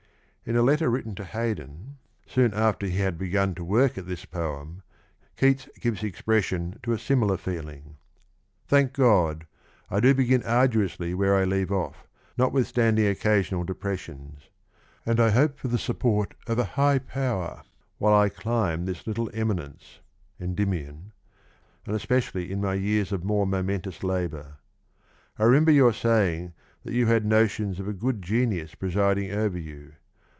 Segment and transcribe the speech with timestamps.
[0.43, 4.25] In a letter written to Haydon soon after he had begun to work at this
[4.25, 4.81] poem
[5.37, 7.93] Keats gives expression to a similar feeling:*•
[8.67, 9.45] Thank God!
[9.91, 12.07] I do begin arduously where I leave off,
[12.39, 14.49] notwithstanding occasional depressions;
[15.05, 17.61] and I hope for the support of a High Power
[17.99, 21.11] while I climb this little eminence \ Endymion\
[21.85, 23.23] and especially in my Years of.
[23.23, 24.57] more momentous Labour.
[25.37, 29.93] I remember your saying that you had notions of a good Genius presiding over you.